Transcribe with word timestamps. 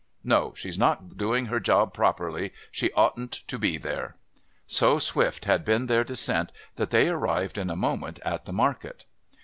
No, 0.23 0.55
she's 0.55 0.79
not 0.79 1.15
doing 1.15 1.45
her 1.45 1.59
job 1.59 1.93
properly. 1.93 2.51
She 2.71 2.91
oughtn't 2.93 3.31
to 3.47 3.59
be 3.59 3.77
there." 3.77 4.15
So 4.65 4.97
swift 4.97 5.45
had 5.45 5.63
been 5.63 5.85
their 5.85 6.03
descent 6.03 6.51
that 6.77 6.89
they 6.89 7.07
arrived 7.07 7.55
in 7.55 7.69
a 7.69 7.75
moment 7.75 8.17
at 8.25 8.45
the 8.45 8.51
market. 8.51 9.05